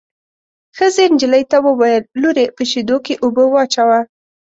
ښځې 0.77 1.03
نجلۍ 1.13 1.43
ته 1.51 1.57
وویل: 1.67 2.03
لورې 2.21 2.45
په 2.55 2.63
شېدو 2.71 2.97
کې 3.05 3.13
اوبه 3.23 3.43
واچوه. 3.47 3.99